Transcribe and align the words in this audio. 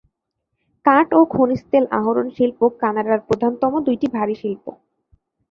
কাঠ 0.85 1.07
ও 1.13 1.21
খনিজ 1.33 1.61
তেল 1.71 1.85
আহরণ 1.99 2.27
শিল্প 2.37 2.59
কানাডার 2.81 3.19
প্রধানতম 3.27 3.73
দুইটি 3.87 4.07
ভারী 4.15 4.35
শিল্প। 4.41 4.65